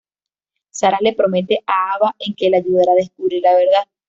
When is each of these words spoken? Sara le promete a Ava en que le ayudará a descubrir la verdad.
Sara 0.71 0.97
le 0.99 1.13
promete 1.13 1.59
a 1.63 1.91
Ava 1.93 2.15
en 2.17 2.33
que 2.33 2.49
le 2.49 2.57
ayudará 2.57 2.93
a 2.93 2.95
descubrir 2.95 3.43
la 3.43 3.53
verdad. 3.53 3.83